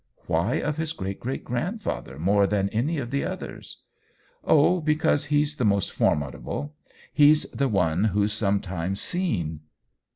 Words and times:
"Why 0.25 0.55
of 0.55 0.77
his 0.77 0.93
great 0.93 1.19
great 1.19 1.43
grandfather 1.43 2.17
more 2.17 2.47
than 2.47 2.69
of 2.69 2.73
any 2.73 2.97
of 2.97 3.11
the 3.11 3.23
others?" 3.23 3.83
"Oh, 4.43 4.81
because 4.81 5.25
he*s 5.25 5.53
the 5.53 5.63
most 5.63 5.91
formidable. 5.91 6.73
He's 7.13 7.43
the 7.51 7.69
one 7.69 8.05
who's 8.05 8.33
sometimes 8.33 8.99
seen." 8.99 9.59